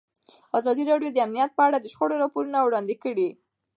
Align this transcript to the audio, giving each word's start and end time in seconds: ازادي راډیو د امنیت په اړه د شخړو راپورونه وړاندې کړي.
ازادي 0.57 0.83
راډیو 0.91 1.13
د 1.13 1.17
امنیت 1.25 1.51
په 1.55 1.61
اړه 1.67 1.77
د 1.79 1.85
شخړو 1.93 2.21
راپورونه 2.23 2.57
وړاندې 2.61 2.95
کړي. 3.03 3.29